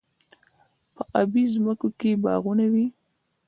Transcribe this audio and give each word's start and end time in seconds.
په 0.95 1.03
ابی 1.21 1.43
ځمکو 1.53 1.87
کې 1.99 2.11
باغونه 2.23 2.65
وي. 2.73 2.85